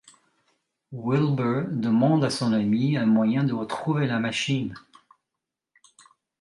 Wilbur 0.93 1.65
demande 1.69 2.23
à 2.25 2.31
son 2.31 2.53
ami 2.53 2.97
un 2.97 3.05
moyen 3.05 3.43
de 3.43 3.53
retrouver 3.53 4.07
la 4.07 4.17
machine. 4.19 4.73